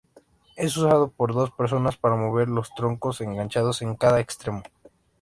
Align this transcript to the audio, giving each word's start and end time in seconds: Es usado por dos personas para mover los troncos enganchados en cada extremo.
Es 0.55 0.77
usado 0.77 1.11
por 1.11 1.31
dos 1.35 1.51
personas 1.51 1.95
para 1.95 2.15
mover 2.15 2.49
los 2.49 2.73
troncos 2.73 3.21
enganchados 3.21 3.83
en 3.83 3.95
cada 3.95 4.19
extremo. 4.19 4.63